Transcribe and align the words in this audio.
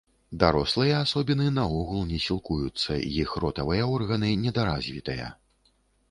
Дарослыя 0.43 0.93
асобіны 0.99 1.49
наогул 1.57 2.01
не 2.11 2.19
сілкуюцца, 2.27 2.97
іх 3.23 3.33
ротавыя 3.43 3.83
органы 3.97 4.31
недаразвітыя. 4.47 5.29